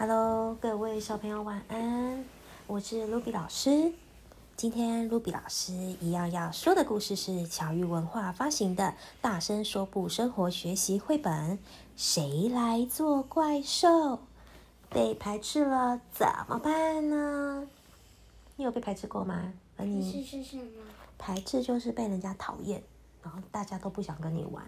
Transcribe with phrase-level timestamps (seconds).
[0.00, 2.24] Hello，各位小朋友晚安，
[2.66, 3.92] 我是卢比老师。
[4.56, 8.84] 今天卢比老师一样要说的故事是巧遇文化发行的
[9.20, 11.58] 《大声说不生活学习绘本》。
[11.96, 14.20] 谁来做怪兽？
[14.88, 17.68] 被排斥了怎么办呢？
[18.56, 19.52] 你有被排斥过吗？
[19.76, 20.62] 排斥是什么？
[21.18, 22.82] 排斥就是被人家讨厌，
[23.22, 24.64] 然后大家都不想跟你玩，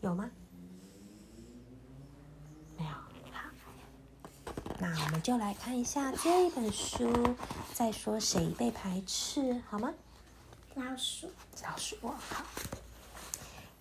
[0.00, 0.28] 有吗？
[4.82, 7.36] 那我们就来看一下这本书，
[7.74, 9.92] 在说谁被排斥，好吗？
[10.74, 11.30] 老鼠。
[11.62, 12.42] 老鼠，好。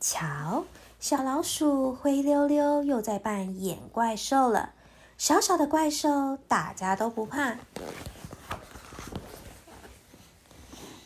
[0.01, 0.65] 瞧，
[0.99, 4.73] 小老鼠灰溜溜又在扮演怪兽了。
[5.17, 7.55] 小小的怪兽，大家都不怕。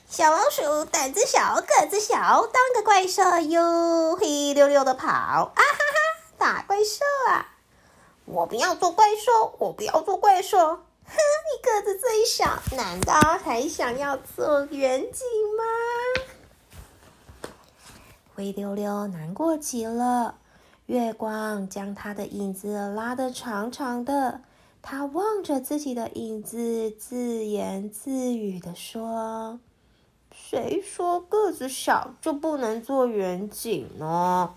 [0.10, 7.53] 小老鼠胆子小，个子小，当个怪兽哟，灰溜溜的跑，啊哈哈，打怪兽啊！
[8.34, 10.58] 我不要做怪兽，我不要做怪兽。
[10.58, 15.24] 哼，你个子最小，难道还想要做远景
[15.56, 17.52] 吗？
[18.34, 20.40] 灰溜溜难过极了，
[20.88, 24.42] 月光将他的影子拉得长长的。
[24.82, 29.60] 他望着自己的影子，自言自语的说
[30.36, 34.56] ：“谁说个子小就不能做远景呢？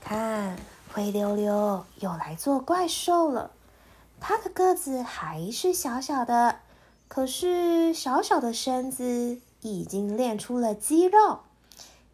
[0.00, 0.58] 看。”
[0.92, 3.50] 灰溜溜又来做怪兽了，
[4.20, 6.60] 它的个子还是小小的，
[7.06, 11.40] 可是小小的身子已经练出了肌肉。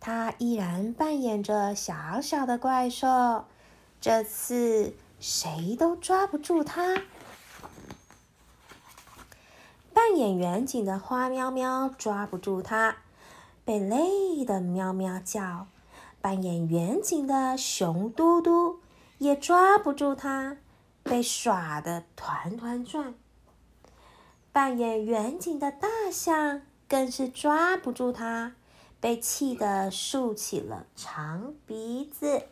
[0.01, 3.47] 它依然扮演着小小的怪兽，
[4.01, 7.03] 这次谁都抓不住它。
[9.95, 12.97] 扮演远景的花喵喵抓不住它，
[13.65, 15.69] 被累的喵喵叫。
[16.25, 18.81] 扮演远景的熊嘟嘟
[19.19, 20.57] 也抓不住它，
[21.03, 23.15] 被耍的团团转。
[24.51, 28.55] 扮演远景的大象更是抓不住它，
[29.01, 32.45] 被气得竖起了长鼻子。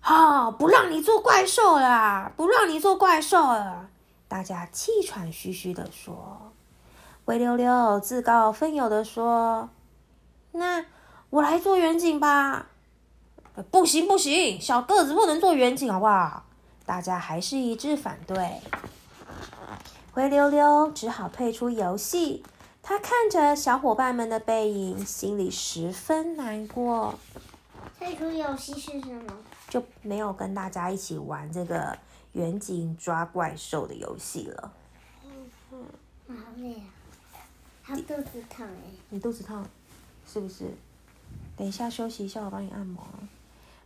[0.00, 3.88] 好，不让你做怪兽了，不让你做怪兽了！
[4.28, 6.52] 大家气喘吁吁的说。
[7.24, 9.70] 灰溜溜自告奋勇的说
[10.52, 10.84] ：“那
[11.30, 12.66] 我来做远景吧。
[13.70, 16.44] ”“不行不行，小个子不能做远景，好不好？”
[16.84, 18.60] 大家还是一致反对。
[20.12, 22.44] 灰溜溜只好退出游戏。
[22.82, 27.14] 他看着小伙伴们的背影，心里十分难过。
[27.98, 29.32] 退出游戏是什么？
[29.68, 31.96] 就没有跟大家一起玩这个
[32.32, 34.72] 远景抓怪兽的游戏了。
[35.24, 35.30] 嗯
[35.70, 36.82] 嗯，好累啊。
[37.84, 38.90] 他肚子疼哎！
[39.10, 39.64] 你肚子痛，
[40.26, 40.70] 是不是？
[41.56, 43.02] 等一下休息一下，我帮你按摩。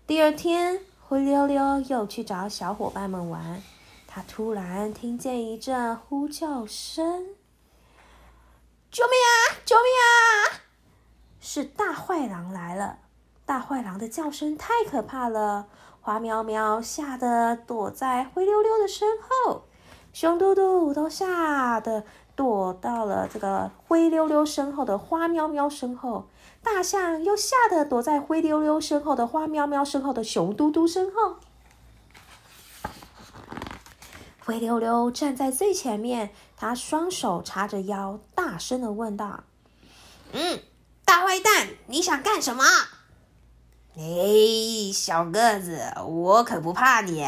[0.07, 3.62] 第二天，灰溜溜又去找小伙伴们玩。
[4.06, 7.27] 他突然听见一阵呼叫声
[8.91, 9.61] ：“救命啊！
[9.65, 10.62] 救命啊！”
[11.41, 12.99] 是大坏狼来了！
[13.45, 15.69] 大坏狼的叫声太可怕了，
[16.01, 19.65] 花喵喵吓得躲在灰溜溜的身后，
[20.12, 22.05] 熊嘟嘟都吓得。
[22.37, 26.29] 躲到了这个灰溜溜身后的花喵喵身后，
[26.63, 31.37] 大象又吓得躲在灰溜溜身后的花喵喵身后的熊嘟嘟身后。
[34.45, 39.43] 灰溜溜站在最前面，他双手叉着腰，大声的问道
[40.33, 40.61] ：“嗯，
[41.05, 42.63] 大坏蛋，你想干什么
[43.97, 47.25] ？”“哎，小个子，我可不怕你！”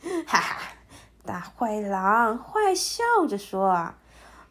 [0.26, 0.58] 哈哈，
[1.26, 3.92] 大坏狼坏笑着说。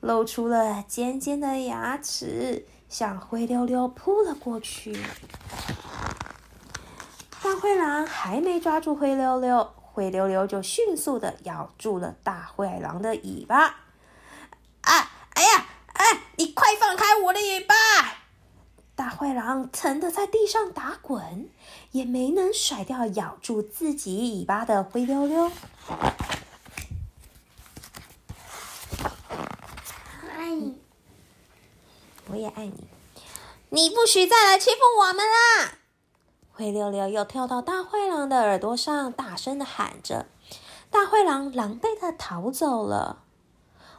[0.03, 4.91] 露出了尖尖的牙齿，向灰溜溜扑了过去。
[7.41, 13.63] 大灰狼还没抓住灰溜溜，灰溜溜就迅速的咬住了大灰狼的尾巴。
[14.81, 15.11] 啊！
[15.35, 15.65] 哎呀！
[15.93, 16.05] 哎！
[16.35, 17.73] 你快放开我的尾巴！
[18.95, 21.49] 大灰狼疼得在地上打滚，
[21.91, 25.49] 也没能甩掉咬住自己尾巴的灰溜溜。
[32.33, 32.87] 我也爱你，
[33.69, 35.75] 你不许再来欺负我们啦！
[36.51, 40.25] 灰溜溜又跳到大灰狼的耳朵上，大声的喊着。
[40.89, 43.19] 大灰狼狼狈的逃走了。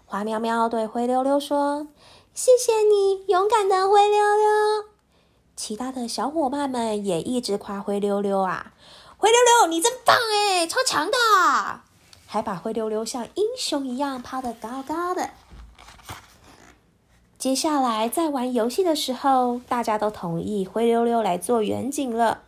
[0.04, 1.86] 花喵喵对灰溜溜说
[2.34, 4.84] ：“谢谢你，勇敢的灰溜溜。”
[5.54, 8.72] 其他的小伙伴们也一直夸灰溜溜啊，
[9.16, 11.16] 灰溜溜你真棒哎，超强的，
[12.26, 15.30] 还把灰溜溜像英雄一样趴得高高的。
[17.44, 22.40] 接下来在玩游戏的时候，大家都同意灰溜溜来做远景了。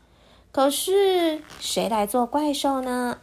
[0.51, 3.19] 可是谁来做怪兽呢？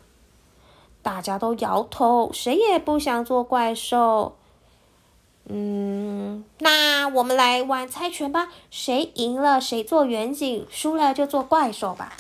[1.02, 4.38] 大家都摇头，谁也不想做怪兽。
[5.46, 12.14] 嗯，那我们来玩猜拳吧，谁赢了谁做远景，输了就做怪兽吧。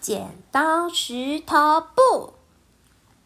[0.00, 2.32] 剪刀石头布，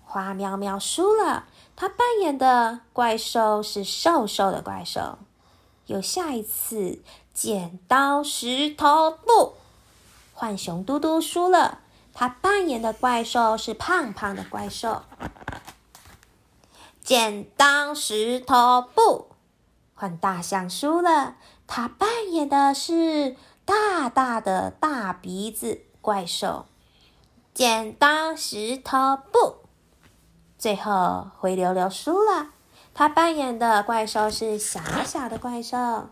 [0.05, 1.45] 花喵喵输了，
[1.81, 5.17] 他扮演的怪兽是瘦瘦的怪兽。
[5.87, 7.01] 有下一次，
[7.33, 9.55] 剪刀石头布，
[10.35, 11.79] 浣熊嘟嘟输了。
[12.13, 15.05] 他扮演的怪兽是胖胖的怪兽。
[17.03, 19.29] 剪刀石头布，
[19.95, 21.37] 换大象输了。
[21.67, 26.67] 他扮演的是大大的大鼻子怪兽。
[27.55, 29.60] 剪刀石头布，
[30.61, 32.49] 最后灰溜溜输了。
[32.93, 36.07] 他扮演的怪兽是小小的怪兽。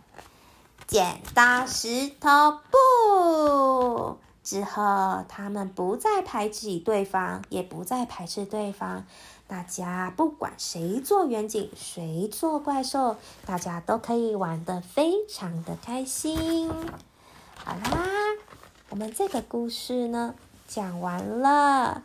[0.87, 4.17] 剪刀石头布。
[4.43, 9.05] 之后，他们不再排挤对方，也不再排斥对方。
[9.47, 16.71] 大家不管谁做远景，谁做怪兽，大家都可以玩得非常的开心。
[17.62, 18.09] 好啦，
[18.89, 20.35] 我们这个故事呢
[20.67, 22.05] 讲完了。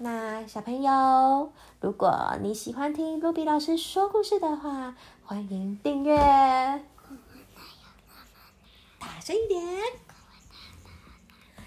[0.00, 6.16] 那小朋友，如果你喜欢听露比老师说故事的话，欢迎订阅。
[9.00, 9.60] 大声一点。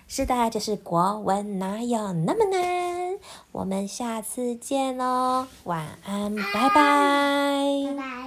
[0.07, 3.19] 是的，就是国文哪有那么难？
[3.51, 8.20] 我们下次见喽，晚安，拜拜。